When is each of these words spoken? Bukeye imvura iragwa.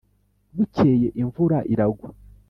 Bukeye 0.55 1.07
imvura 1.21 1.57
iragwa. 1.73 2.07